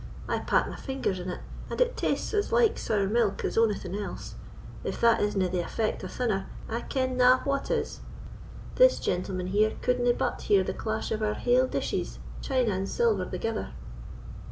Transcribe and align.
I 0.27 0.39
pat 0.39 0.67
my 0.67 0.77
fingers 0.77 1.19
in 1.19 1.29
it, 1.29 1.41
and 1.69 1.79
it 1.79 1.95
tastes 1.95 2.33
as 2.33 2.51
like 2.51 2.79
sour 2.79 3.05
milk 3.07 3.45
as 3.45 3.55
ony 3.55 3.75
thing 3.75 3.95
else; 3.95 4.33
if 4.83 4.99
that 4.99 5.21
isna 5.21 5.47
the 5.47 5.59
effect 5.59 6.03
of 6.03 6.09
thunner, 6.11 6.47
I 6.67 6.81
kenna 6.81 7.41
what 7.43 7.69
is. 7.69 7.99
This 8.77 8.97
gentleman 8.99 9.45
here 9.45 9.73
couldna 9.83 10.13
but 10.15 10.41
hear 10.41 10.63
the 10.63 10.73
clash 10.73 11.11
of 11.11 11.21
our 11.21 11.35
haill 11.35 11.67
dishes, 11.67 12.17
china 12.41 12.71
and 12.71 12.89
silver 12.89 13.25
thegither?" 13.27 13.73